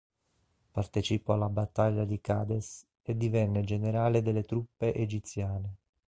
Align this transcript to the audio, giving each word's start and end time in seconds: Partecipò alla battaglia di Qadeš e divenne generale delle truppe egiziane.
Partecipò 0.71 1.33
alla 1.35 1.47
battaglia 1.47 2.05
di 2.05 2.19
Qadeš 2.19 2.85
e 3.03 3.15
divenne 3.15 3.61
generale 3.61 4.23
delle 4.23 4.41
truppe 4.41 4.95
egiziane. 4.95 5.75